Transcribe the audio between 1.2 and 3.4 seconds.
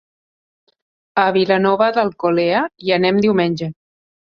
A Vilanova d'Alcolea hi anem